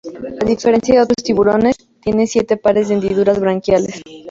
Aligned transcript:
A 0.41 0.45
diferencia 0.45 0.95
de 0.95 1.01
otros 1.01 1.23
tiburones, 1.23 1.75
tiene 2.01 2.25
siete 2.25 2.57
pares 2.57 2.87
de 2.87 2.95
hendiduras 2.95 3.39
branquiales. 3.39 4.01